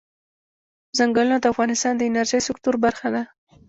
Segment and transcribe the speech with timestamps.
[0.97, 3.23] چنګلونه د افغانستان د انرژۍ سکتور برخه ده.